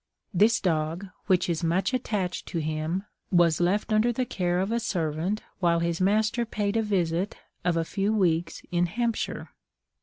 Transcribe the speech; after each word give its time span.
This 0.33 0.59
dog, 0.59 1.09
which 1.27 1.47
is 1.47 1.63
much 1.63 1.93
attached 1.93 2.47
to 2.47 2.57
him, 2.57 3.03
was 3.29 3.61
left 3.61 3.93
under 3.93 4.11
the 4.11 4.25
care 4.25 4.59
of 4.59 4.71
a 4.71 4.79
servant 4.79 5.43
while 5.59 5.79
his 5.79 6.01
master 6.01 6.43
paid 6.43 6.75
a 6.75 6.81
visit 6.81 7.37
of 7.63 7.77
a 7.77 7.85
few 7.85 8.11
weeks 8.11 8.63
in 8.71 8.87
Hampshire. 8.87 9.49